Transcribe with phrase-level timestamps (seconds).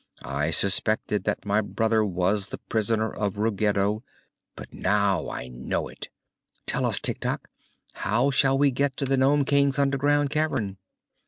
[0.25, 4.01] "I suspected that my brother was the prisoner of Ruggedo;
[4.55, 6.09] but now I know it.
[6.65, 7.47] Tell us, Tik Tok,
[7.93, 10.79] how shall we get to the Nome King's underground cavern?"